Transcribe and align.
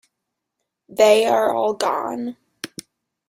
They 0.89 1.27
are 1.27 1.53
all 1.53 1.75
gone. 1.75 2.35